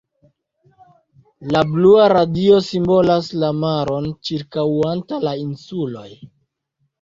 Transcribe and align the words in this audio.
La 1.55 1.59
blua 1.73 2.07
radio 2.13 2.61
simbolas 2.67 3.29
la 3.43 3.51
maron 3.59 4.09
ĉirkaŭanta 4.31 5.21
la 5.29 5.37
insuloj. 5.43 6.09